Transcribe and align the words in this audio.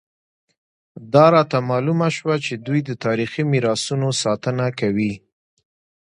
دا 1.13 1.25
راته 1.35 1.57
معلومه 1.69 2.07
شوه 2.17 2.35
چې 2.45 2.53
دوی 2.65 2.79
د 2.85 2.91
تاریخي 3.05 3.43
میراثونو 3.51 4.09
ساتنه 4.23 4.65
کوي. 4.79 5.13